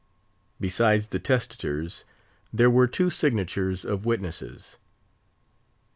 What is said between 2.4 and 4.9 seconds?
there were two signatures of witnesses.